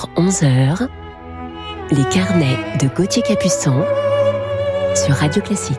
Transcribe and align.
10h-11h, 0.00 0.88
les 1.90 2.04
carnets 2.04 2.58
de 2.80 2.88
Gauthier 2.88 3.22
Capuçon 3.22 3.84
sur 4.94 5.14
Radio 5.14 5.42
Classique. 5.42 5.78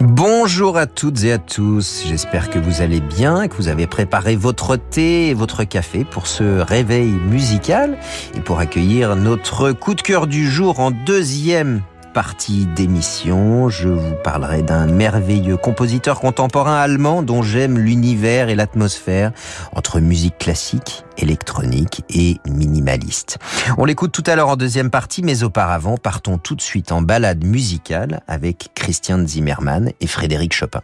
Bonjour 0.00 0.76
à 0.76 0.86
toutes 0.86 1.24
et 1.24 1.32
à 1.32 1.38
tous, 1.38 2.04
j'espère 2.06 2.50
que 2.50 2.58
vous 2.58 2.82
allez 2.82 3.00
bien, 3.00 3.48
que 3.48 3.56
vous 3.56 3.68
avez 3.68 3.86
préparé 3.86 4.36
votre 4.36 4.76
thé 4.76 5.28
et 5.28 5.34
votre 5.34 5.64
café 5.64 6.04
pour 6.04 6.26
ce 6.26 6.60
réveil 6.60 7.10
musical 7.10 7.98
et 8.34 8.40
pour 8.40 8.58
accueillir 8.58 9.16
notre 9.16 9.72
coup 9.72 9.94
de 9.94 10.02
cœur 10.02 10.26
du 10.26 10.50
jour 10.50 10.80
en 10.80 10.90
deuxième 10.90 11.82
partie 12.16 12.64
d'émission, 12.64 13.68
je 13.68 13.90
vous 13.90 14.14
parlerai 14.24 14.62
d'un 14.62 14.86
merveilleux 14.86 15.58
compositeur 15.58 16.18
contemporain 16.18 16.74
allemand 16.74 17.22
dont 17.22 17.42
j'aime 17.42 17.78
l'univers 17.78 18.48
et 18.48 18.54
l'atmosphère 18.54 19.32
entre 19.74 20.00
musique 20.00 20.38
classique, 20.38 21.04
électronique 21.18 22.04
et 22.08 22.38
minimaliste. 22.48 23.36
On 23.76 23.84
l'écoute 23.84 24.12
tout 24.12 24.24
à 24.24 24.34
l'heure 24.34 24.48
en 24.48 24.56
deuxième 24.56 24.88
partie, 24.88 25.22
mais 25.22 25.42
auparavant, 25.42 25.98
partons 25.98 26.38
tout 26.38 26.54
de 26.54 26.62
suite 26.62 26.90
en 26.90 27.02
balade 27.02 27.44
musicale 27.44 28.22
avec 28.26 28.70
Christian 28.74 29.22
Zimmermann 29.26 29.92
et 30.00 30.06
Frédéric 30.06 30.54
Chopin. 30.54 30.80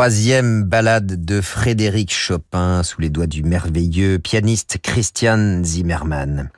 Troisième 0.00 0.62
ballade 0.62 1.26
de 1.26 1.42
Frédéric 1.42 2.10
Chopin 2.10 2.82
sous 2.82 3.02
les 3.02 3.10
doigts 3.10 3.26
du 3.26 3.42
merveilleux 3.42 4.18
pianiste 4.18 4.78
Christian 4.82 5.62
Zimmermann. 5.62 6.48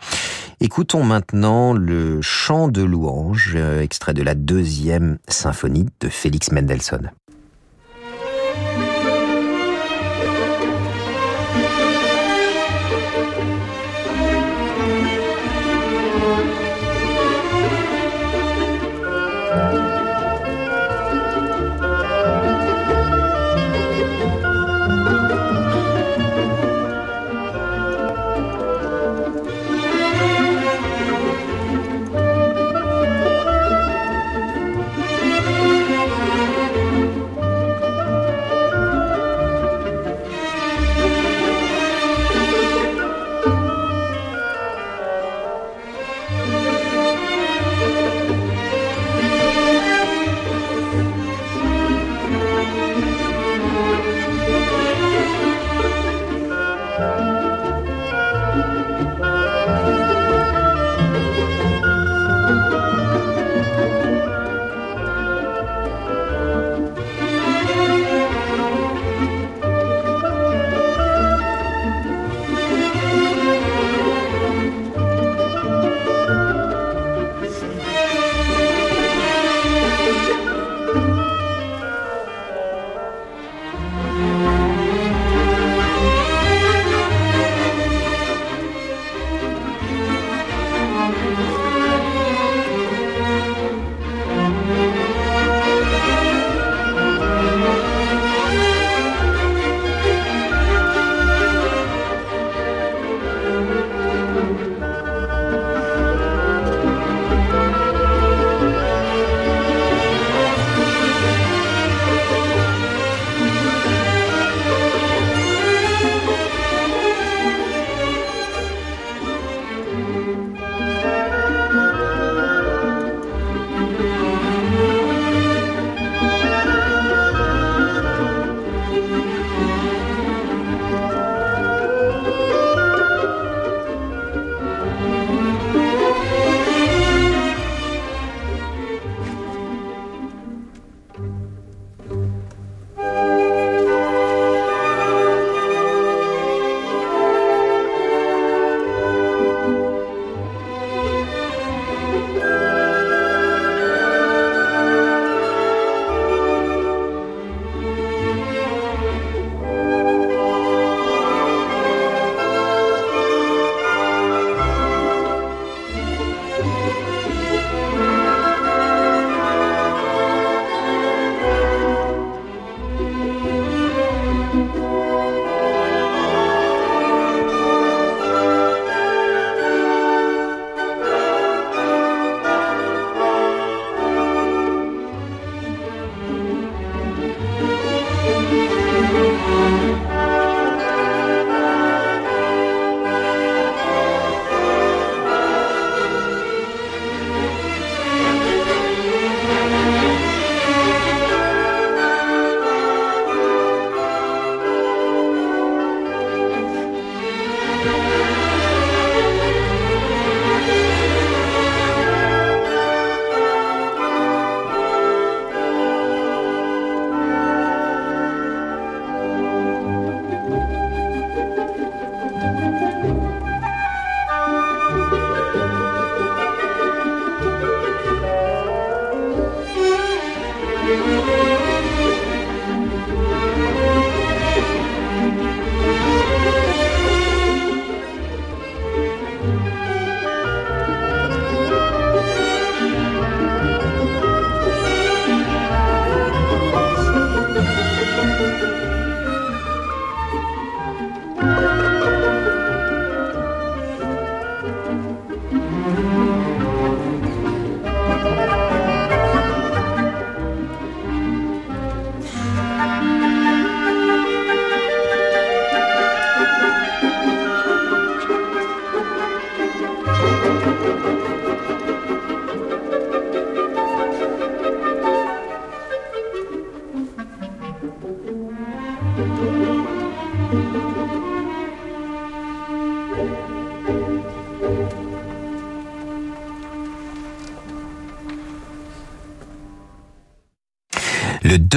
Écoutons 0.60 1.02
maintenant 1.02 1.72
le 1.72 2.22
chant 2.22 2.68
de 2.68 2.82
louange, 2.82 3.54
euh, 3.56 3.82
extrait 3.82 4.14
de 4.14 4.22
la 4.22 4.36
deuxième 4.36 5.18
symphonie 5.26 5.88
de 5.98 6.08
Félix 6.08 6.52
Mendelssohn. 6.52 7.10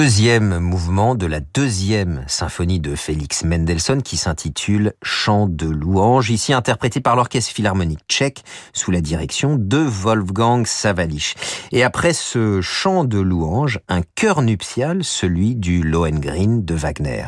Deuxième 0.05 0.59
mouvement 0.59 1.15
de 1.15 1.25
la 1.25 1.39
deuxième 1.39 2.25
symphonie 2.27 2.79
de 2.79 2.93
Félix 2.93 3.43
Mendelssohn 3.43 4.03
qui 4.03 4.17
s'intitule 4.17 4.93
Chant 5.01 5.47
de 5.47 5.65
louange, 5.65 6.29
ici 6.29 6.53
interprété 6.53 7.01
par 7.01 7.15
l'Orchestre 7.15 7.51
Philharmonique 7.51 8.01
tchèque 8.07 8.43
sous 8.71 8.91
la 8.91 9.01
direction 9.01 9.55
de 9.55 9.79
Wolfgang 9.79 10.67
Savalich. 10.67 11.33
Et 11.71 11.81
après 11.83 12.13
ce 12.13 12.62
chant 12.62 13.03
de 13.03 13.17
louange, 13.17 13.79
un 13.89 14.03
chœur 14.13 14.43
nuptial, 14.43 15.03
celui 15.03 15.55
du 15.55 15.81
Lohengrin 15.81 16.59
de 16.62 16.75
Wagner. 16.75 17.25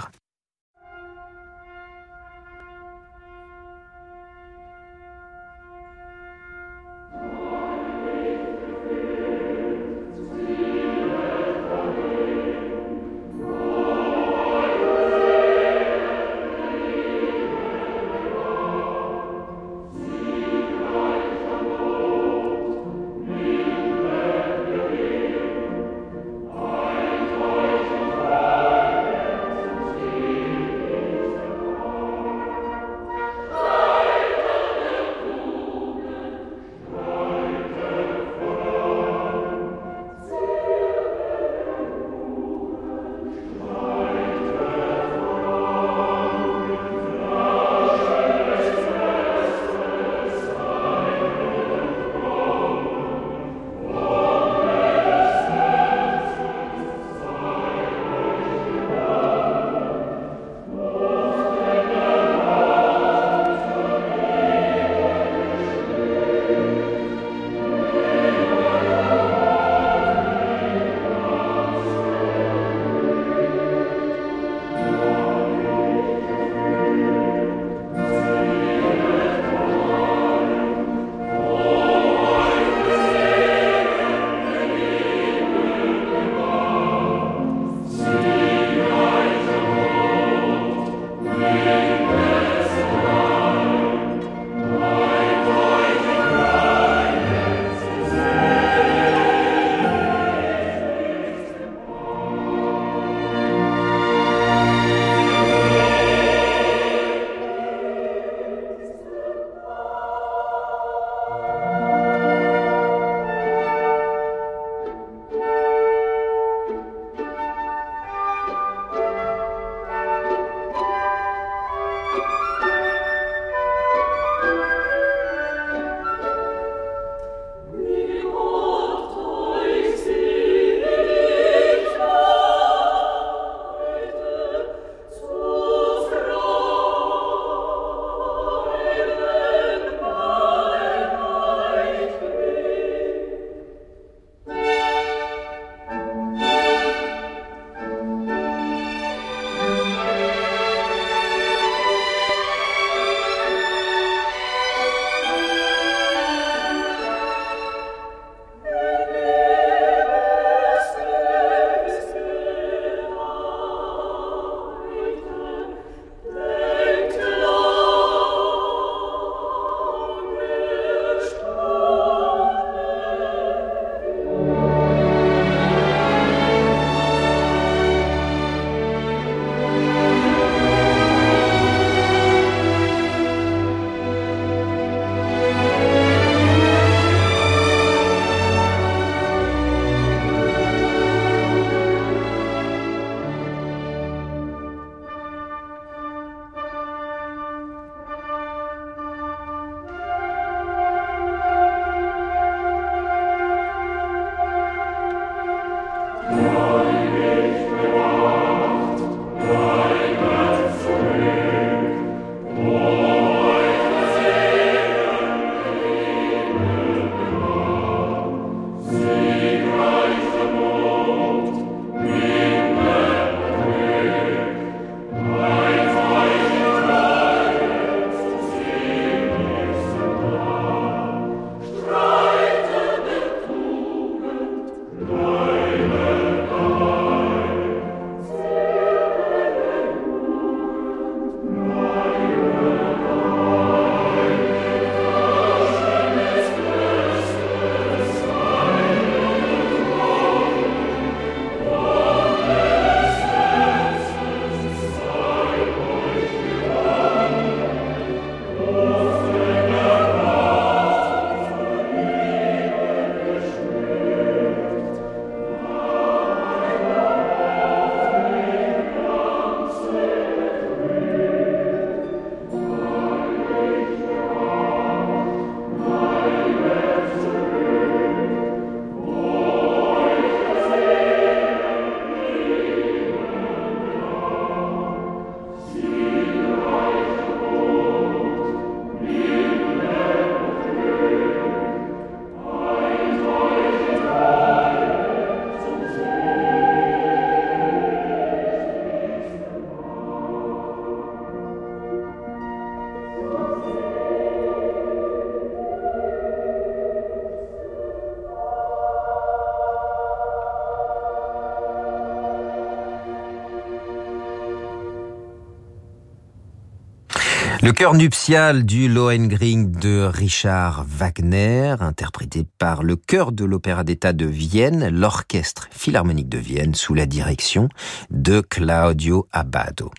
Le 317.67 317.73
chœur 317.73 317.95
nuptial 317.95 318.65
du 318.65 318.87
Lohengrin 318.87 319.63
de 319.63 320.03
Richard 320.05 320.85
Wagner, 320.87 321.75
interprété 321.81 322.45
par 322.57 322.81
le 322.81 322.95
chœur 322.95 323.33
de 323.33 323.43
l'Opéra 323.43 323.83
d'État 323.83 324.13
de 324.13 324.25
Vienne, 324.25 324.87
l'Orchestre 324.87 325.67
Philharmonique 325.71 326.29
de 326.29 326.37
Vienne, 326.37 326.75
sous 326.75 326.93
la 326.93 327.05
direction 327.05 327.67
de 328.09 328.39
Claudio 328.39 329.27
Abbado. 329.33 329.91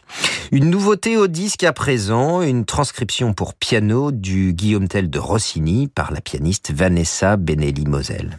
Une 0.50 0.70
nouveauté 0.70 1.18
au 1.18 1.26
disque 1.26 1.62
à 1.62 1.74
présent, 1.74 2.40
une 2.40 2.64
transcription 2.64 3.34
pour 3.34 3.52
piano 3.52 4.12
du 4.12 4.54
Guillaume 4.54 4.88
Tell 4.88 5.10
de 5.10 5.18
Rossini 5.18 5.88
par 5.88 6.10
la 6.10 6.22
pianiste 6.22 6.72
Vanessa 6.72 7.36
Benelli-Moselle. 7.36 8.38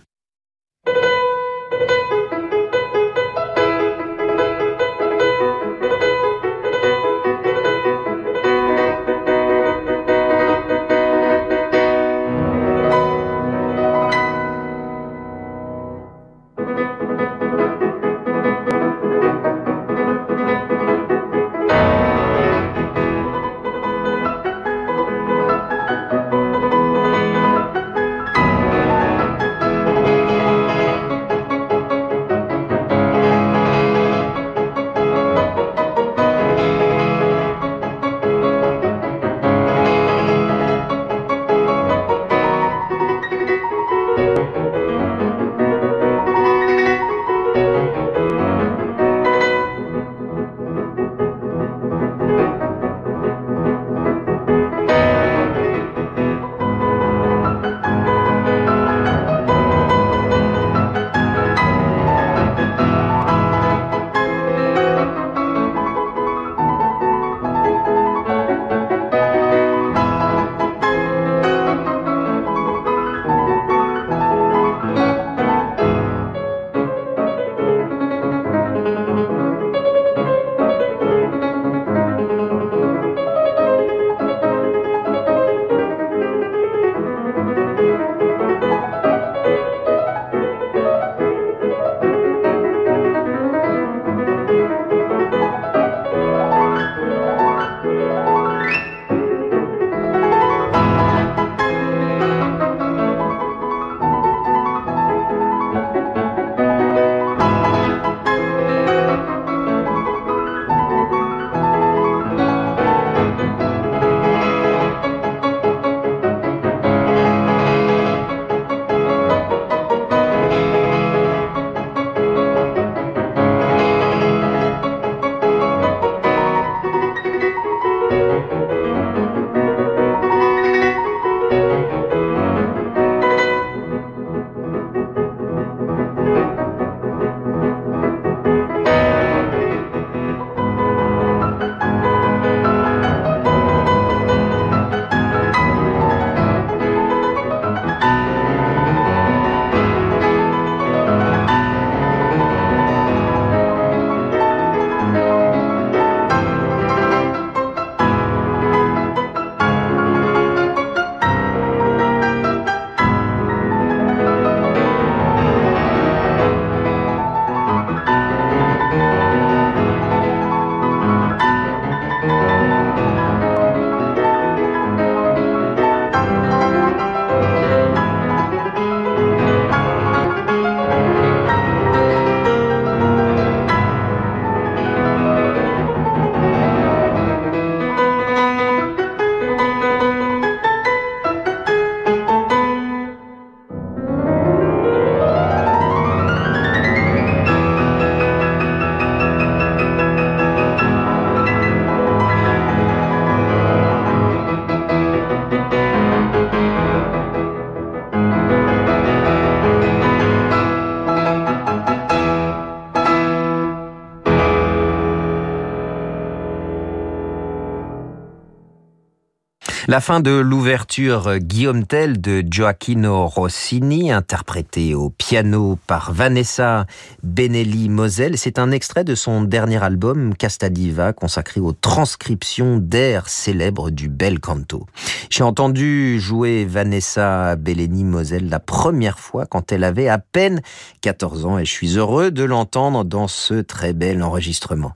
La 219.89 220.01
fin 220.01 220.19
de 220.19 220.29
l'ouverture 220.29 221.39
Guillaume 221.39 221.83
Tell 221.83 222.21
de 222.21 222.43
Gioacchino 222.47 223.25
Rossini, 223.25 224.11
interprété 224.11 224.93
au 224.93 225.09
piano 225.09 225.79
par 225.87 226.13
Vanessa 226.13 226.85
Benelli-Moselle. 227.23 228.37
C'est 228.37 228.59
un 228.59 228.69
extrait 228.69 229.03
de 229.03 229.15
son 229.15 229.41
dernier 229.41 229.83
album 229.83 230.35
Casta 230.35 230.69
Diva, 230.69 231.11
consacré 231.11 231.59
aux 231.59 231.71
transcriptions 231.71 232.77
d'airs 232.77 233.29
célèbres 233.29 233.89
du 233.89 234.09
bel 234.09 234.39
canto. 234.39 234.85
J'ai 235.31 235.41
entendu 235.41 236.19
jouer 236.19 236.65
Vanessa 236.65 237.55
Benelli-Moselle 237.55 238.47
la 238.47 238.59
première 238.59 239.17
fois 239.17 239.47
quand 239.47 239.71
elle 239.71 239.83
avait 239.83 240.07
à 240.07 240.19
peine 240.19 240.61
14 241.01 241.47
ans 241.47 241.57
et 241.57 241.65
je 241.65 241.71
suis 241.71 241.97
heureux 241.97 242.29
de 242.29 242.43
l'entendre 242.43 243.05
dans 243.05 243.27
ce 243.27 243.55
très 243.55 243.93
bel 243.93 244.21
enregistrement. 244.21 244.93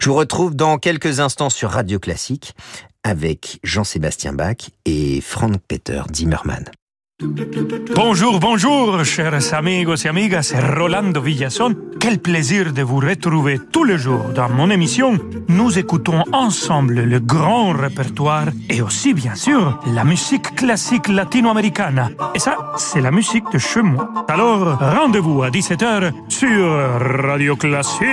Je 0.00 0.08
vous 0.08 0.14
retrouve 0.14 0.54
dans 0.54 0.78
quelques 0.78 1.18
instants 1.18 1.50
sur 1.50 1.70
Radio 1.70 1.98
Classique 1.98 2.54
avec 3.06 3.60
Jean-Sébastien 3.62 4.32
Bach 4.32 4.68
et 4.84 5.20
Frank-Peter 5.20 6.02
Zimmermann. 6.12 6.64
Bonjour, 7.94 8.40
bonjour, 8.40 9.02
chers 9.04 9.54
amigos 9.54 10.04
et 10.04 10.08
amigas, 10.08 10.42
c'est 10.42 10.60
Rolando 10.60 11.20
Villason. 11.22 11.74
Quel 12.00 12.18
plaisir 12.18 12.72
de 12.72 12.82
vous 12.82 12.98
retrouver 12.98 13.58
tous 13.72 13.84
les 13.84 13.96
jours 13.96 14.24
dans 14.34 14.50
mon 14.50 14.70
émission. 14.70 15.18
Nous 15.48 15.78
écoutons 15.78 16.24
ensemble 16.32 16.94
le 16.94 17.20
grand 17.20 17.72
répertoire 17.72 18.48
et 18.68 18.82
aussi, 18.82 19.14
bien 19.14 19.36
sûr, 19.36 19.80
la 19.94 20.04
musique 20.04 20.56
classique 20.56 21.08
latino-américaine. 21.08 22.10
Et 22.34 22.40
ça, 22.40 22.72
c'est 22.76 23.00
la 23.00 23.12
musique 23.12 23.50
de 23.52 23.58
chez 23.58 23.82
moi. 23.82 24.26
Alors, 24.28 24.78
rendez-vous 24.78 25.42
à 25.44 25.50
17h 25.50 26.12
sur 26.28 26.68
Radio 27.22 27.56
Classique. 27.56 28.06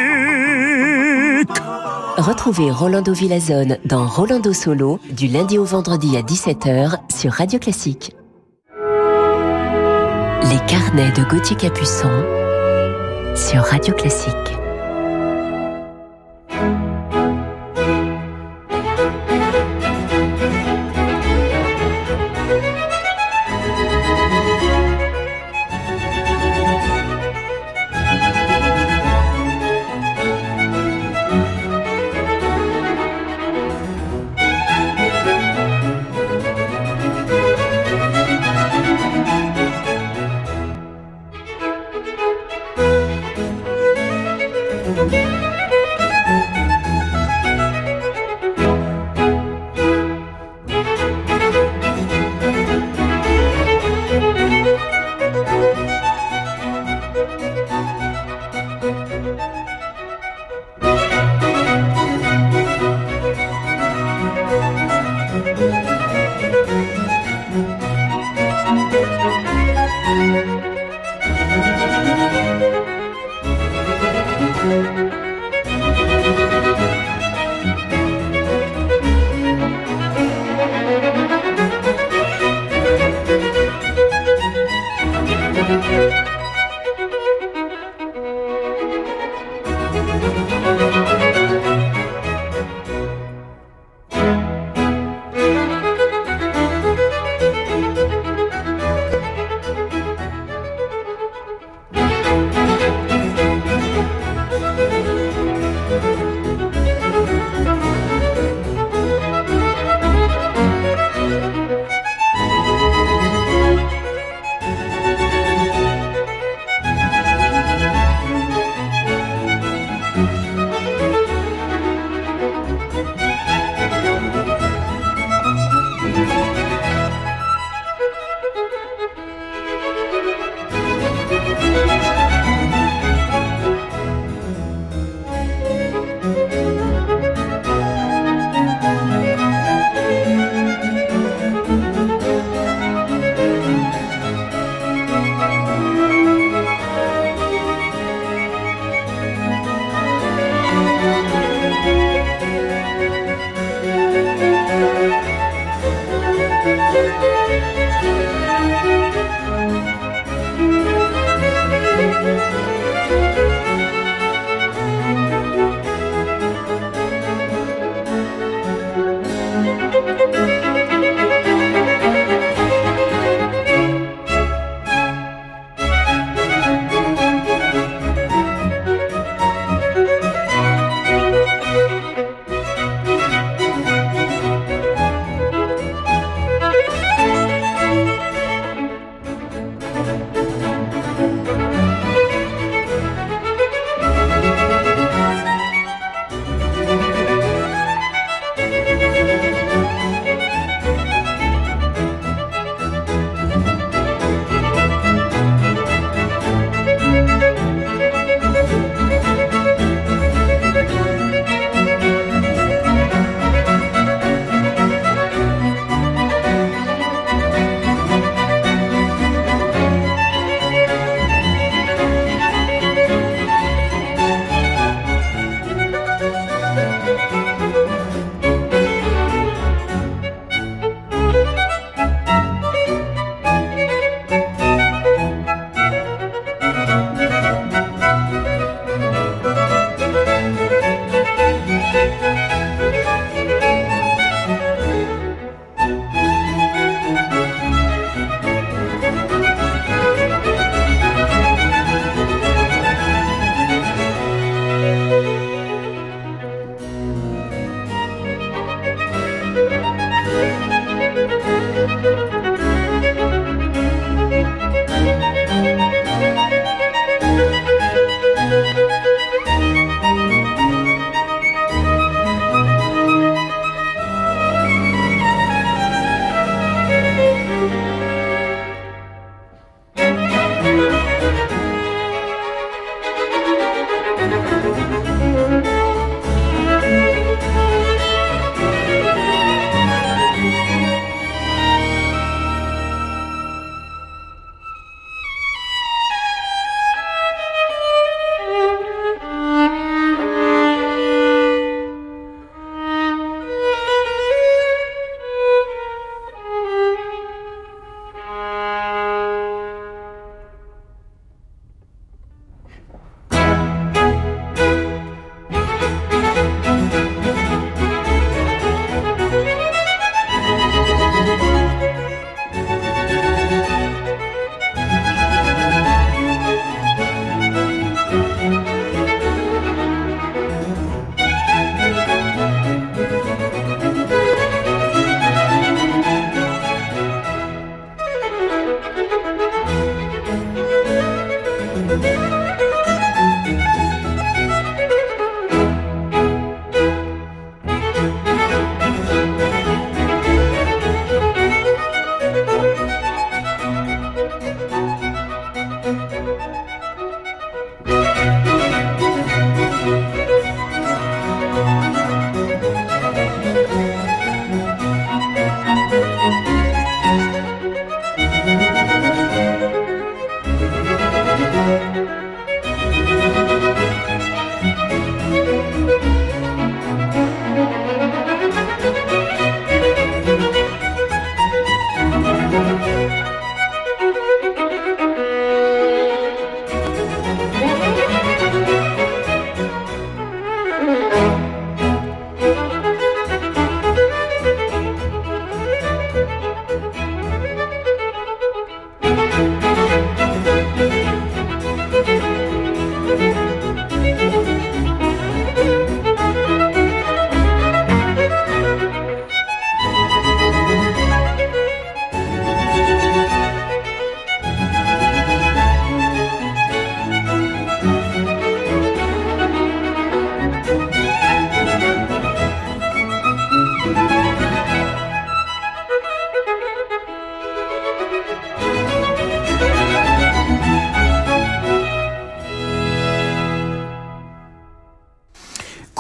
Retrouvez 2.17 2.69
Rolando 2.69 3.12
Villazone 3.12 3.78
dans 3.86 4.06
Rolando 4.06 4.54
Solo 4.54 4.99
du 5.12 5.28
lundi 5.28 5.58
au 5.58 5.63
vendredi 5.63 6.15
à 6.15 6.21
17h 6.21 6.99
sur 7.12 7.32
Radio 7.34 7.58
Classique. 7.58 8.15
Les 10.43 10.60
carnets 10.67 11.12
de 11.12 11.28
Gauthier 11.28 11.56
Capuçon 11.56 12.12
sur 13.36 13.63
Radio 13.63 13.95
Classique. 13.95 14.62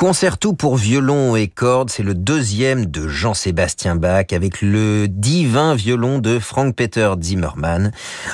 Concerto 0.03 0.51
pour 0.51 0.75
violon 0.75 1.37
et 1.37 1.47
cordes, 1.47 1.89
c'est 1.89 2.03
le 2.03 2.13
deuxième 2.13 2.87
de 2.87 3.07
Jean-Sébastien 3.07 3.95
Bach 3.95 4.33
avec 4.33 4.61
le 4.61 5.07
divin 5.07 5.75
violon 5.75 6.19
de 6.19 6.39
Frank-Peter 6.39 7.13
Zimmermann 7.21 7.93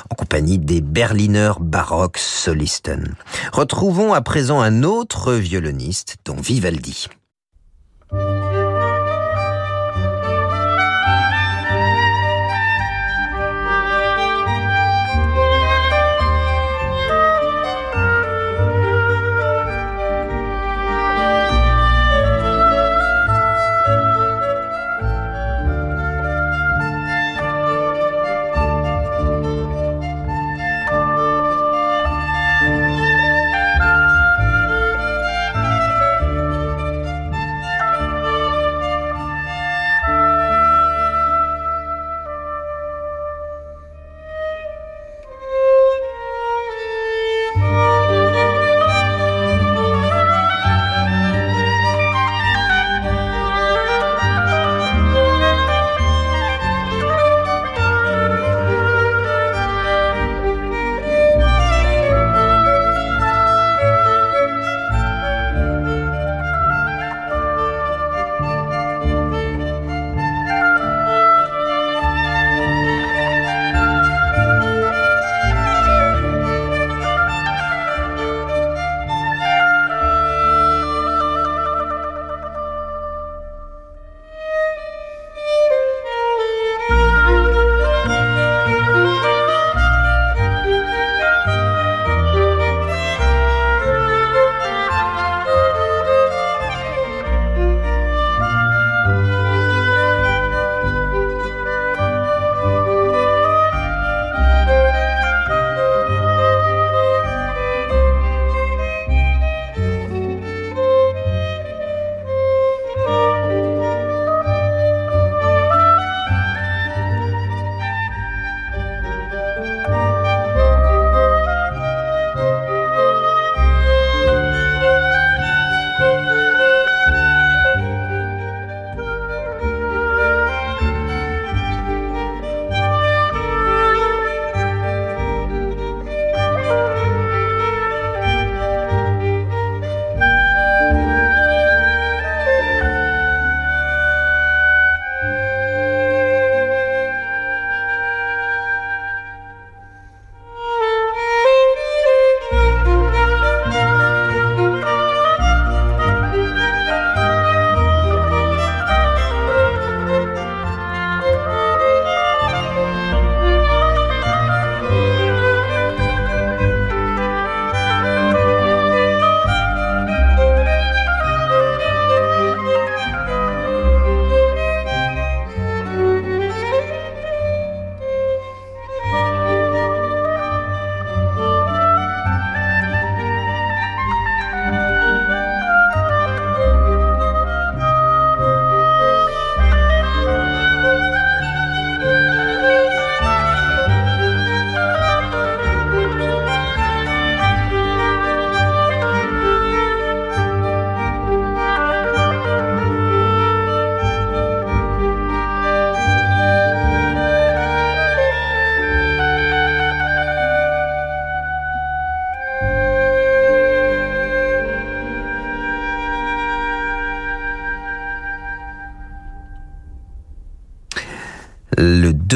en 0.09 0.15
compagnie 0.15 0.57
des 0.57 0.81
Berliner 0.81 1.51
Baroque 1.59 2.17
Solisten. 2.17 3.13
Retrouvons 3.53 4.15
à 4.15 4.21
présent 4.21 4.61
un 4.61 4.81
autre 4.81 5.33
violoniste, 5.33 6.17
dont 6.25 6.37
Vivaldi. 6.37 7.05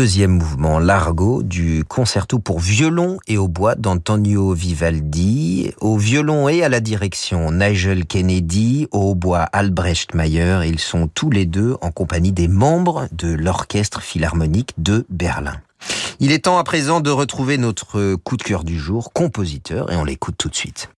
Deuxième 0.04 0.32
mouvement, 0.32 0.80
l'argot, 0.80 1.44
du 1.44 1.86
concerto 1.86 2.38
pour 2.38 2.60
violon 2.60 3.20
et 3.26 3.38
au 3.38 3.48
bois 3.48 3.76
d'Antonio 3.76 4.52
Vivaldi, 4.52 5.72
au 5.80 5.96
violon 5.96 6.50
et 6.50 6.62
à 6.62 6.68
la 6.68 6.82
direction 6.82 7.54
Nigel 7.54 8.06
Kennedy, 8.06 8.90
au 8.92 9.16
bois 9.16 9.44
Albrecht 9.44 10.14
Mayer, 10.14 10.60
ils 10.66 10.80
sont 10.80 11.08
tous 11.08 11.30
les 11.30 11.46
deux 11.46 11.78
en 11.80 11.92
compagnie 11.92 12.34
des 12.34 12.50
membres 12.50 13.08
de 13.14 13.30
l'Orchestre 13.30 14.02
Philharmonique 14.02 14.74
de 14.78 15.06
Berlin. 15.08 15.56
Il 16.20 16.34
est 16.34 16.44
temps 16.44 16.58
à 16.58 16.66
présent 16.66 17.00
de 17.00 17.10
retrouver 17.10 17.58
notre 17.58 18.16
coup 18.16 18.36
de 18.36 18.44
cœur 18.44 18.66
du 18.66 18.78
jour, 18.78 19.14
compositeur, 19.14 19.90
et 19.90 19.96
on 19.96 20.04
l'écoute 20.04 20.36
tout 20.38 20.50
de 20.50 20.56
suite. 20.56 20.90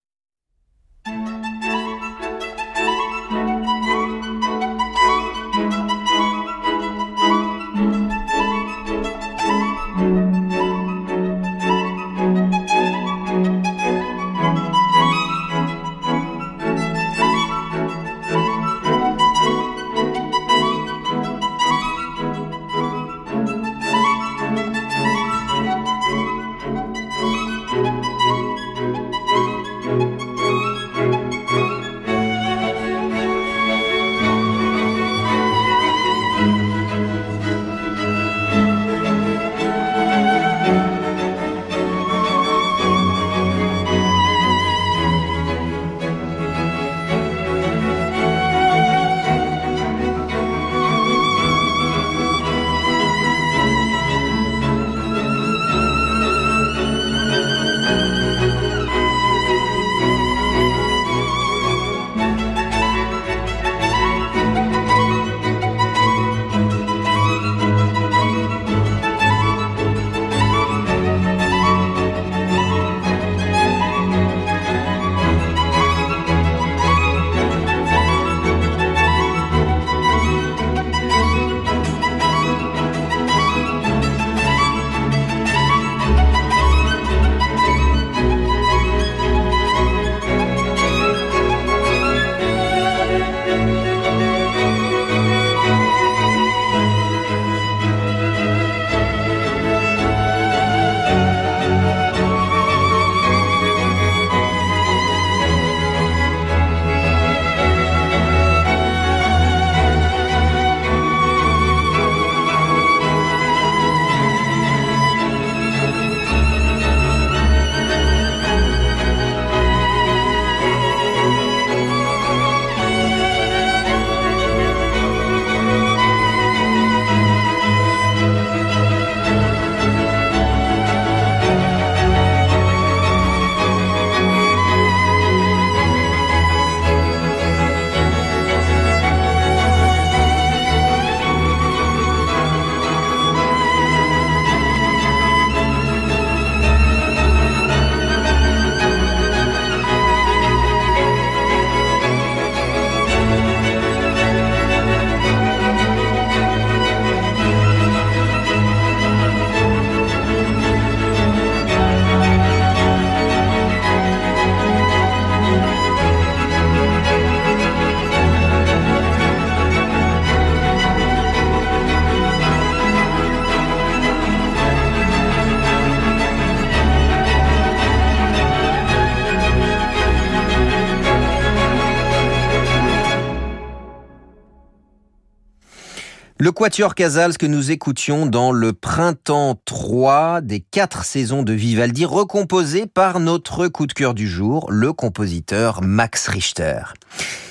Le 186.45 186.51
Quatuor 186.51 186.93
Casals 186.93 187.39
que 187.39 187.47
nous 187.47 187.71
écoutions 187.71 188.27
dans 188.27 188.51
le 188.51 188.71
printemps 188.71 189.59
3 189.65 190.41
des 190.41 190.59
quatre 190.59 191.03
saisons 191.03 191.41
de 191.41 191.53
Vivaldi, 191.53 192.05
recomposé 192.05 192.85
par 192.85 193.19
notre 193.19 193.67
coup 193.67 193.87
de 193.87 193.93
cœur 193.93 194.13
du 194.13 194.27
jour, 194.27 194.67
le 194.69 194.93
compositeur 194.93 195.81
Max 195.81 196.27
Richter. 196.27 196.81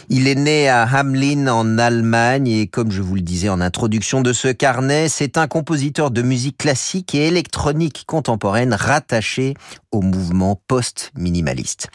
Il 0.09 0.29
est 0.29 0.35
né 0.35 0.69
à 0.69 0.87
Hamlin 0.93 1.49
en 1.49 1.79
Allemagne 1.79 2.49
et 2.49 2.67
comme 2.67 2.91
je 2.91 3.01
vous 3.01 3.15
le 3.15 3.23
disais 3.23 3.49
en 3.49 3.61
introduction 3.61 4.21
de 4.21 4.33
ce 4.33 4.49
carnet, 4.49 5.09
c'est 5.09 5.39
un 5.39 5.47
compositeur 5.47 6.11
de 6.11 6.21
musique 6.21 6.59
classique 6.59 7.15
et 7.15 7.27
électronique 7.27 8.05
contemporaine 8.07 8.75
rattaché 8.75 9.55
au 9.93 10.03
mouvement 10.03 10.61
post-minimaliste. 10.69 11.89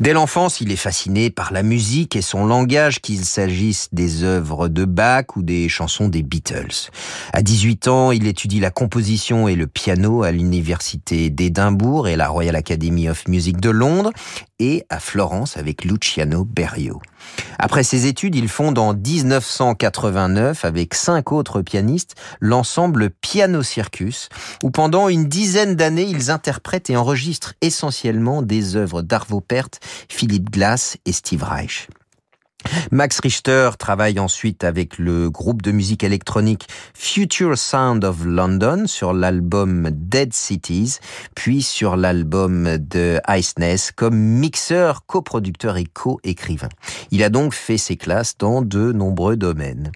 Dès 0.00 0.12
l'enfance, 0.12 0.60
il 0.60 0.72
est 0.72 0.76
fasciné 0.76 1.30
par 1.30 1.52
la 1.52 1.62
musique 1.62 2.16
et 2.16 2.22
son 2.22 2.46
langage, 2.46 3.00
qu'il 3.00 3.24
s'agisse 3.24 3.88
des 3.92 4.22
œuvres 4.22 4.68
de 4.68 4.84
Bach 4.84 5.36
ou 5.36 5.42
des 5.42 5.68
chansons 5.68 6.08
des 6.08 6.22
Beatles. 6.22 6.90
À 7.32 7.42
18 7.42 7.88
ans, 7.88 8.12
il 8.12 8.26
étudie 8.26 8.60
la 8.60 8.70
composition 8.70 9.48
et 9.48 9.56
le 9.56 9.66
piano 9.66 10.22
à 10.22 10.30
l'université 10.30 11.30
d'Édimbourg 11.30 12.08
et 12.08 12.16
la 12.16 12.28
Royal 12.28 12.56
Academy 12.56 13.08
of 13.08 13.28
Music 13.28 13.60
de 13.60 13.70
Londres 13.70 14.12
et 14.58 14.84
à 14.88 15.00
Florence 15.00 15.56
avec 15.56 15.84
Luciano 15.84 16.44
Berio. 16.44 17.00
Après 17.58 17.84
ses 17.84 18.06
études, 18.06 18.34
il 18.34 18.48
fonde 18.48 18.78
en 18.78 18.94
1989 18.94 20.64
avec 20.64 20.94
cinq 20.94 21.32
autres 21.32 21.62
pianistes 21.62 22.14
l'ensemble 22.40 23.10
Piano 23.10 23.62
Circus, 23.62 24.28
où 24.62 24.70
pendant 24.70 25.08
une 25.08 25.28
dizaine 25.28 25.76
d'années, 25.76 26.06
ils 26.08 26.30
interprètent 26.30 26.90
et 26.90 26.96
enregistrent 26.96 27.54
essentiellement 27.60 28.42
des 28.42 28.76
œuvres 28.76 29.02
d'Arvo 29.02 29.40
Pärt, 29.40 29.80
Philippe 30.08 30.50
Glass 30.50 30.96
et 31.06 31.12
Steve 31.12 31.44
Reich. 31.44 31.88
Max 32.90 33.20
Richter 33.20 33.70
travaille 33.78 34.18
ensuite 34.18 34.64
avec 34.64 34.98
le 34.98 35.30
groupe 35.30 35.62
de 35.62 35.72
musique 35.72 36.04
électronique 36.04 36.66
Future 36.94 37.56
Sound 37.56 38.04
of 38.04 38.24
London 38.24 38.84
sur 38.86 39.12
l'album 39.12 39.88
Dead 39.92 40.32
Cities, 40.32 40.98
puis 41.34 41.62
sur 41.62 41.96
l'album 41.96 42.78
de 42.78 43.20
Iceness 43.28 43.92
comme 43.92 44.16
mixeur, 44.16 45.06
coproducteur 45.06 45.76
et 45.76 45.84
co-écrivain. 45.84 46.68
Il 47.10 47.22
a 47.22 47.28
donc 47.28 47.54
fait 47.54 47.78
ses 47.78 47.96
classes 47.96 48.36
dans 48.38 48.62
de 48.62 48.92
nombreux 48.92 49.36
domaines. 49.36 49.92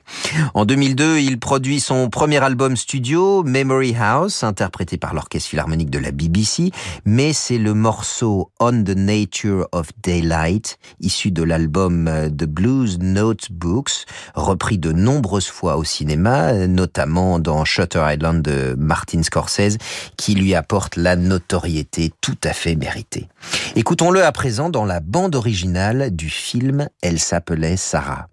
En 0.54 0.64
2002, 0.64 1.18
il 1.18 1.38
produit 1.38 1.80
son 1.80 2.08
premier 2.08 2.42
album 2.42 2.76
studio, 2.76 3.42
Memory 3.42 3.94
House, 3.98 4.42
interprété 4.42 4.96
par 4.96 5.14
l'Orchestre 5.14 5.50
Philharmonique 5.50 5.90
de 5.90 5.98
la 5.98 6.12
BBC, 6.12 6.70
mais 7.04 7.32
c'est 7.32 7.58
le 7.58 7.74
morceau 7.74 8.50
On 8.60 8.82
the 8.82 8.96
Nature 8.96 9.66
of 9.72 9.90
Daylight, 10.02 10.78
issu 11.00 11.30
de 11.30 11.42
l'album 11.42 12.10
de 12.28 12.46
Blues 12.56 12.98
Notebooks, 12.98 14.06
repris 14.34 14.78
de 14.78 14.90
nombreuses 14.90 15.48
fois 15.48 15.76
au 15.76 15.84
cinéma, 15.84 16.66
notamment 16.66 17.38
dans 17.38 17.66
Shutter 17.66 18.02
Island 18.02 18.40
de 18.42 18.74
Martin 18.78 19.22
Scorsese, 19.22 19.76
qui 20.16 20.34
lui 20.34 20.54
apporte 20.54 20.96
la 20.96 21.16
notoriété 21.16 22.12
tout 22.22 22.38
à 22.42 22.54
fait 22.54 22.74
méritée. 22.74 23.28
Écoutons-le 23.76 24.24
à 24.24 24.32
présent 24.32 24.70
dans 24.70 24.86
la 24.86 25.00
bande 25.00 25.34
originale 25.34 26.16
du 26.16 26.30
film 26.30 26.88
Elle 27.02 27.18
s'appelait 27.18 27.76
Sarah. 27.76 28.28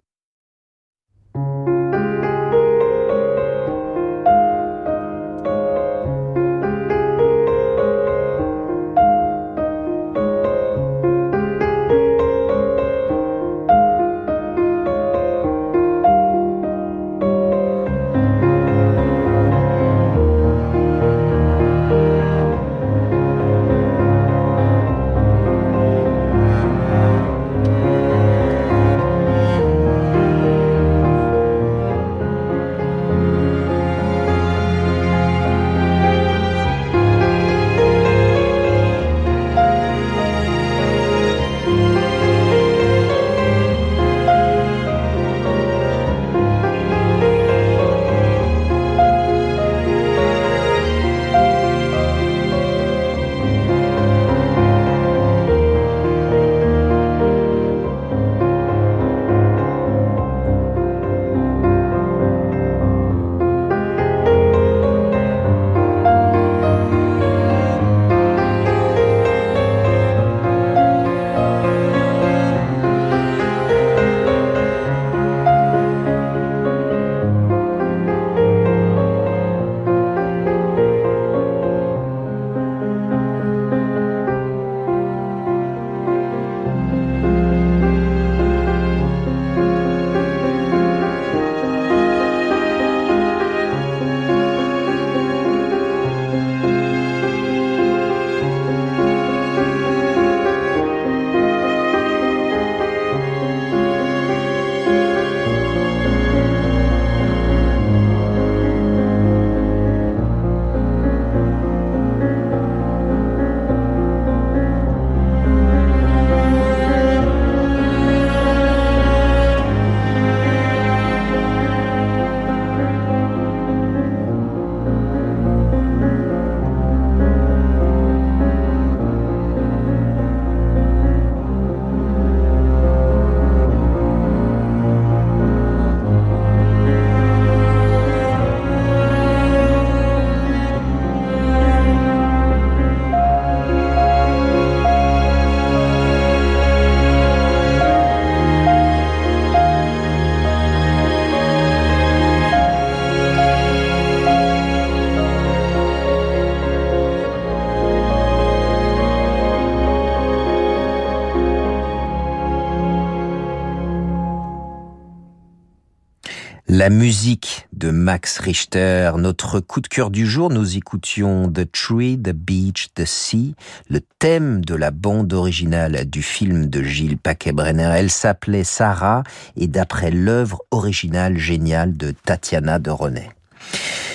La 166.84 166.90
musique 166.90 167.66
de 167.72 167.90
Max 167.90 168.38
Richter, 168.40 169.12
notre 169.16 169.58
coup 169.58 169.80
de 169.80 169.88
cœur 169.88 170.10
du 170.10 170.26
jour, 170.26 170.50
nous 170.50 170.76
écoutions 170.76 171.50
The 171.50 171.72
Tree, 171.72 172.20
The 172.22 172.32
Beach, 172.32 172.88
The 172.94 173.06
Sea, 173.06 173.54
le 173.88 174.00
thème 174.18 174.62
de 174.62 174.74
la 174.74 174.90
bande 174.90 175.32
originale 175.32 176.04
du 176.04 176.22
film 176.22 176.66
de 176.66 176.82
Gilles 176.82 177.16
Paquet-Brenner. 177.16 177.90
Elle 177.96 178.10
s'appelait 178.10 178.64
Sarah 178.64 179.22
et 179.56 179.66
d'après 179.66 180.10
l'œuvre 180.10 180.60
originale 180.70 181.38
géniale 181.38 181.96
de 181.96 182.10
Tatiana 182.10 182.78
de 182.78 182.90
René. 182.90 183.30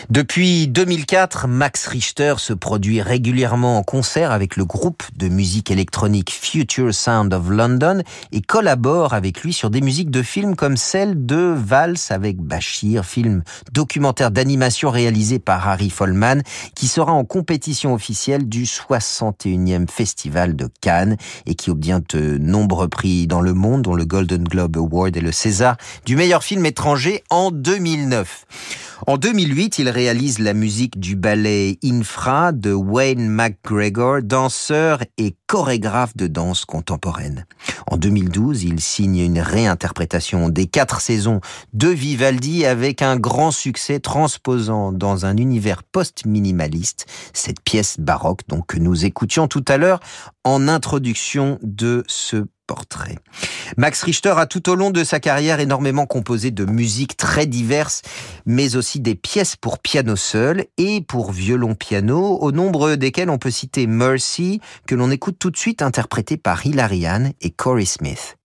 Depuis 0.09 0.67
2004, 0.67 1.47
Max 1.47 1.85
Richter 1.85 2.33
se 2.39 2.53
produit 2.53 2.99
régulièrement 2.99 3.77
en 3.77 3.83
concert 3.83 4.31
avec 4.31 4.57
le 4.57 4.65
groupe 4.65 5.03
de 5.15 5.27
musique 5.27 5.69
électronique 5.69 6.31
Future 6.31 6.95
Sound 6.95 7.31
of 7.31 7.47
London 7.51 8.01
et 8.31 8.41
collabore 8.41 9.13
avec 9.13 9.43
lui 9.43 9.53
sur 9.53 9.69
des 9.69 9.81
musiques 9.81 10.09
de 10.09 10.23
films 10.23 10.55
comme 10.55 10.77
celle 10.77 11.27
de 11.27 11.53
Valse 11.55 12.09
avec 12.09 12.37
Bachir, 12.37 13.05
film 13.05 13.43
documentaire 13.71 14.31
d'animation 14.31 14.89
réalisé 14.89 15.37
par 15.37 15.67
Harry 15.69 15.91
Folman 15.91 16.41
qui 16.73 16.87
sera 16.87 17.11
en 17.11 17.23
compétition 17.23 17.93
officielle 17.93 18.49
du 18.49 18.63
61e 18.63 19.87
Festival 19.87 20.55
de 20.55 20.69
Cannes 20.81 21.17
et 21.45 21.53
qui 21.53 21.69
obtient 21.69 22.01
de 22.09 22.39
nombreux 22.39 22.87
prix 22.87 23.27
dans 23.27 23.41
le 23.41 23.53
monde 23.53 23.83
dont 23.83 23.93
le 23.93 24.05
Golden 24.05 24.43
Globe 24.43 24.75
Award 24.75 25.15
et 25.15 25.21
le 25.21 25.31
César 25.31 25.77
du 26.07 26.15
meilleur 26.15 26.43
film 26.43 26.65
étranger 26.65 27.23
en 27.29 27.51
2009. 27.51 28.47
En 29.07 29.17
2008, 29.17 29.79
il 29.79 29.87
réalise 29.99 30.39
la 30.39 30.53
musique 30.53 30.97
du 30.97 31.17
ballet 31.17 31.77
Infra 31.83 32.53
de 32.53 32.71
Wayne 32.71 33.27
McGregor, 33.27 34.21
danseur 34.21 35.03
et 35.17 35.35
chorégraphe 35.45 36.15
de 36.15 36.27
danse 36.27 36.63
contemporaine. 36.63 37.45
En 37.85 37.97
2012, 37.97 38.63
il 38.63 38.79
signe 38.79 39.17
une 39.17 39.41
réinterprétation 39.41 40.47
des 40.47 40.67
quatre 40.67 41.01
saisons 41.01 41.41
de 41.73 41.89
Vivaldi 41.89 42.65
avec 42.65 43.01
un 43.01 43.17
grand 43.17 43.51
succès 43.51 43.99
transposant 43.99 44.93
dans 44.93 45.25
un 45.25 45.35
univers 45.35 45.83
post-minimaliste 45.83 47.05
cette 47.33 47.59
pièce 47.59 47.99
baroque 47.99 48.47
donc 48.47 48.67
que 48.67 48.79
nous 48.79 49.03
écoutions 49.03 49.49
tout 49.49 49.65
à 49.67 49.75
l'heure 49.75 49.99
en 50.45 50.69
introduction 50.69 51.59
de 51.61 52.05
ce 52.07 52.45
Max 53.77 54.03
Richter 54.03 54.33
a 54.37 54.45
tout 54.45 54.69
au 54.69 54.75
long 54.75 54.91
de 54.91 55.03
sa 55.03 55.19
carrière 55.19 55.59
énormément 55.59 56.05
composé 56.05 56.51
de 56.51 56.65
musiques 56.65 57.17
très 57.17 57.45
diverses, 57.45 58.01
mais 58.45 58.75
aussi 58.75 58.99
des 58.99 59.15
pièces 59.15 59.55
pour 59.55 59.79
piano 59.79 60.15
seul 60.15 60.65
et 60.77 61.01
pour 61.01 61.31
violon-piano, 61.31 62.39
au 62.39 62.51
nombre 62.51 62.95
desquelles 62.95 63.29
on 63.29 63.37
peut 63.37 63.51
citer 63.51 63.87
Mercy, 63.87 64.61
que 64.87 64.95
l'on 64.95 65.11
écoute 65.11 65.37
tout 65.39 65.51
de 65.51 65.57
suite 65.57 65.81
interprété 65.81 66.37
par 66.37 66.65
Hilary 66.65 67.05
Ann 67.05 67.33
et 67.41 67.51
Corey 67.51 67.85
Smith. 67.85 68.38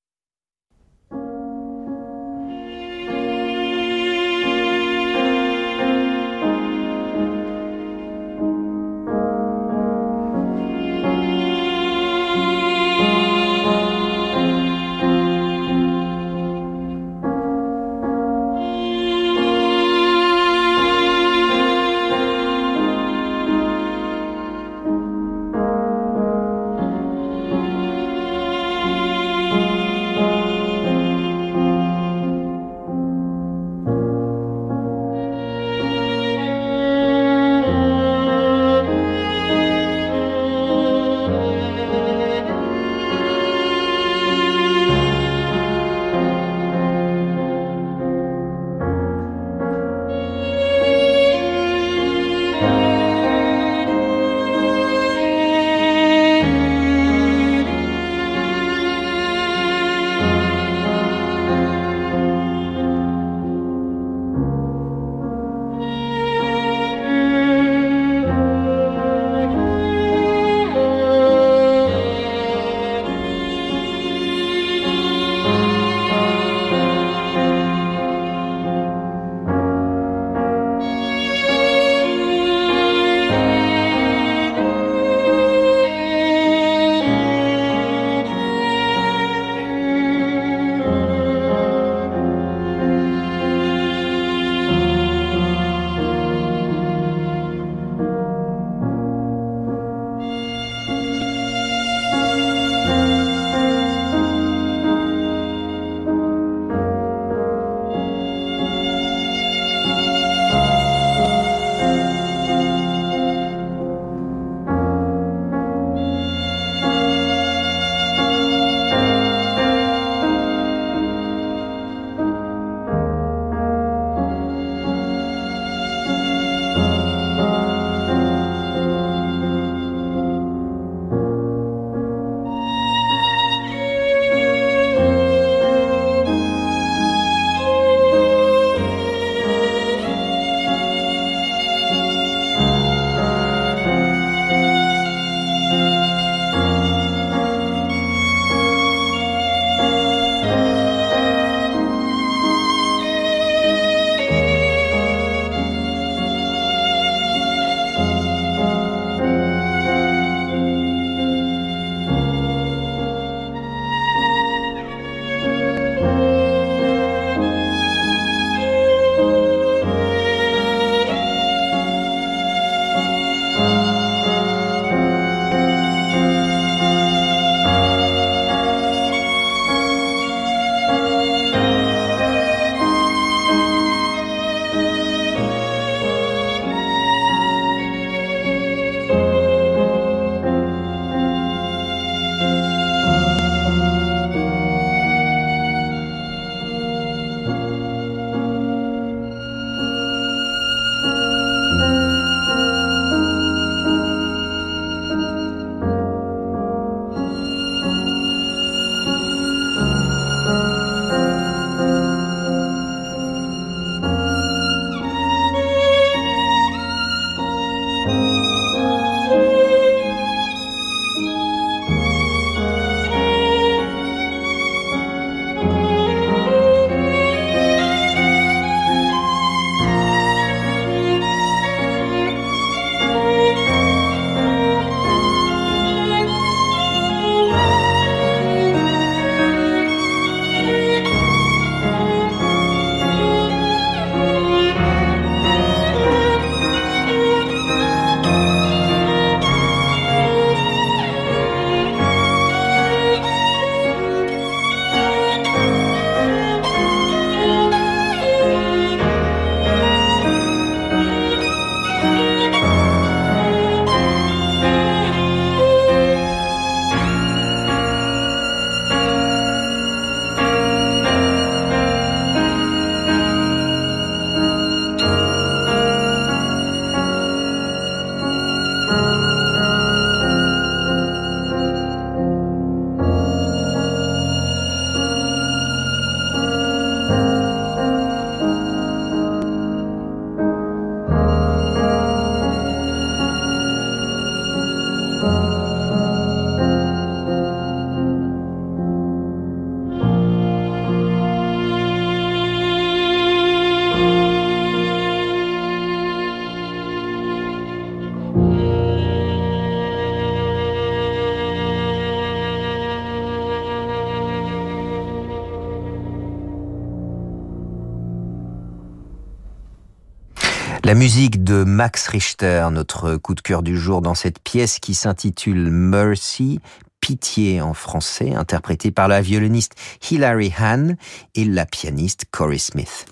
La 320.94 321.00
musique 321.00 321.42
de 321.42 321.64
Max 321.64 322.06
Richter, 322.06 322.68
notre 322.70 323.16
coup 323.16 323.34
de 323.34 323.40
cœur 323.40 323.64
du 323.64 323.76
jour 323.76 324.00
dans 324.00 324.14
cette 324.14 324.38
pièce 324.38 324.78
qui 324.78 324.94
s'intitule 324.94 325.72
Mercy, 325.72 326.60
Pitié 327.00 327.60
en 327.60 327.74
français, 327.74 328.32
interprétée 328.32 328.92
par 328.92 329.08
la 329.08 329.20
violoniste 329.20 329.74
Hilary 330.08 330.54
Hahn 330.56 330.96
et 331.34 331.44
la 331.44 331.66
pianiste 331.66 332.26
Corey 332.30 332.58
Smith. 332.58 333.06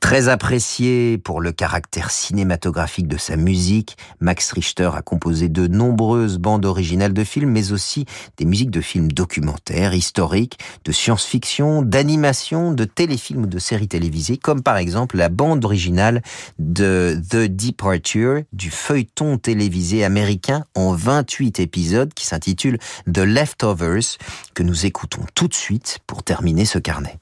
Très 0.00 0.28
apprécié 0.28 1.18
pour 1.18 1.40
le 1.40 1.52
caractère 1.52 2.10
cinématographique 2.10 3.08
de 3.08 3.16
sa 3.16 3.36
musique, 3.36 3.96
Max 4.20 4.52
Richter 4.52 4.90
a 4.94 5.02
composé 5.02 5.48
de 5.48 5.66
nombreuses 5.66 6.38
bandes 6.38 6.64
originales 6.64 7.12
de 7.12 7.24
films, 7.24 7.50
mais 7.50 7.72
aussi 7.72 8.04
des 8.36 8.44
musiques 8.44 8.70
de 8.70 8.80
films 8.80 9.10
documentaires, 9.10 9.94
historiques, 9.94 10.58
de 10.84 10.92
science-fiction, 10.92 11.82
d'animation, 11.82 12.72
de 12.72 12.84
téléfilms 12.84 13.44
ou 13.44 13.46
de 13.46 13.58
séries 13.58 13.88
télévisées, 13.88 14.36
comme 14.36 14.62
par 14.62 14.76
exemple 14.76 15.16
la 15.16 15.28
bande 15.28 15.64
originale 15.64 16.22
de 16.58 17.20
The 17.30 17.48
Departure, 17.48 18.42
du 18.52 18.70
feuilleton 18.70 19.38
télévisé 19.38 20.04
américain 20.04 20.64
en 20.74 20.92
28 20.92 21.60
épisodes 21.60 22.12
qui 22.14 22.26
s'intitule 22.26 22.78
The 23.12 23.18
Leftovers, 23.18 24.18
que 24.54 24.62
nous 24.62 24.86
écoutons 24.86 25.22
tout 25.34 25.48
de 25.48 25.54
suite 25.54 25.98
pour 26.06 26.22
terminer 26.22 26.64
ce 26.64 26.78
carnet. 26.78 27.18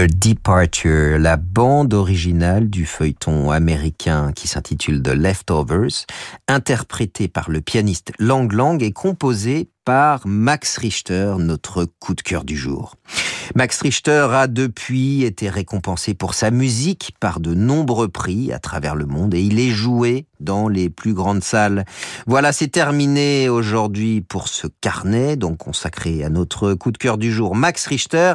The 0.00 0.06
Departure, 0.06 1.18
la 1.18 1.36
bande 1.36 1.92
originale 1.92 2.70
du 2.70 2.86
feuilleton 2.86 3.50
américain 3.50 4.32
qui 4.34 4.48
s'intitule 4.48 5.02
The 5.02 5.08
Leftovers, 5.08 6.06
interprétée 6.48 7.28
par 7.28 7.50
le 7.50 7.60
pianiste 7.60 8.10
Lang 8.18 8.50
Lang 8.50 8.82
et 8.82 8.92
composée 8.92 9.68
par 9.84 10.26
Max 10.26 10.78
Richter, 10.78 11.34
notre 11.38 11.84
coup 11.84 12.14
de 12.14 12.22
cœur 12.22 12.44
du 12.44 12.56
jour. 12.56 12.94
Max 13.54 13.82
Richter 13.82 14.28
a 14.32 14.46
depuis 14.46 15.24
été 15.24 15.50
récompensé 15.50 16.14
pour 16.14 16.32
sa 16.32 16.50
musique 16.50 17.12
par 17.20 17.38
de 17.38 17.52
nombreux 17.52 18.08
prix 18.08 18.52
à 18.52 18.58
travers 18.58 18.94
le 18.94 19.04
monde 19.04 19.34
et 19.34 19.42
il 19.42 19.58
est 19.58 19.70
joué 19.70 20.24
dans 20.38 20.68
les 20.68 20.88
plus 20.88 21.12
grandes 21.12 21.44
salles. 21.44 21.84
Voilà, 22.26 22.52
c'est 22.52 22.68
terminé 22.68 23.50
aujourd'hui 23.50 24.22
pour 24.22 24.48
ce 24.48 24.66
carnet, 24.80 25.36
donc 25.36 25.58
consacré 25.58 26.24
à 26.24 26.30
notre 26.30 26.72
coup 26.72 26.90
de 26.90 26.96
cœur 26.96 27.18
du 27.18 27.30
jour, 27.30 27.54
Max 27.54 27.86
Richter. 27.86 28.34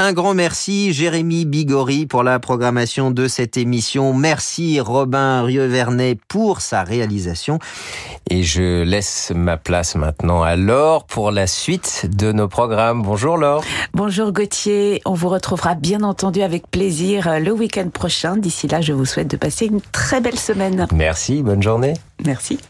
Un 0.00 0.12
grand 0.12 0.32
merci 0.32 0.92
Jérémy 0.92 1.44
Bigori 1.44 2.06
pour 2.06 2.22
la 2.22 2.38
programmation 2.38 3.10
de 3.10 3.26
cette 3.26 3.56
émission. 3.56 4.14
Merci 4.14 4.78
Robin 4.78 5.42
Rieuvernet 5.42 6.16
pour 6.28 6.60
sa 6.60 6.84
réalisation. 6.84 7.58
Et 8.30 8.44
je 8.44 8.84
laisse 8.84 9.32
ma 9.34 9.56
place 9.56 9.96
maintenant 9.96 10.44
à 10.44 10.54
Laure 10.54 11.04
pour 11.04 11.32
la 11.32 11.48
suite 11.48 12.08
de 12.16 12.30
nos 12.30 12.46
programmes. 12.46 13.02
Bonjour 13.02 13.36
Laure. 13.36 13.64
Bonjour 13.92 14.30
Gauthier. 14.30 15.02
On 15.04 15.14
vous 15.14 15.30
retrouvera 15.30 15.74
bien 15.74 16.04
entendu 16.04 16.42
avec 16.42 16.70
plaisir 16.70 17.40
le 17.40 17.50
week-end 17.50 17.88
prochain. 17.88 18.36
D'ici 18.36 18.68
là, 18.68 18.80
je 18.80 18.92
vous 18.92 19.04
souhaite 19.04 19.28
de 19.28 19.36
passer 19.36 19.66
une 19.66 19.80
très 19.80 20.20
belle 20.20 20.38
semaine. 20.38 20.86
Merci, 20.94 21.42
bonne 21.42 21.62
journée. 21.64 21.94
Merci. 22.24 22.60